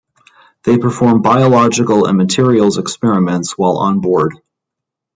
[0.63, 4.33] They performed biological and materials experiments while on board.